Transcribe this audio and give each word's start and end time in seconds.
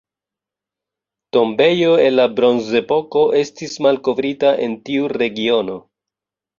Tombejo 1.37 1.91
el 2.07 2.17
la 2.21 2.27
Bronzepoko 2.41 3.27
estis 3.43 3.79
malkovrita 3.89 4.59
en 4.69 4.79
tiu 4.91 5.17
regiono. 5.19 5.83